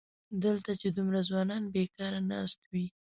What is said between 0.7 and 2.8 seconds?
چې دومره ځوانان بېکاره ناست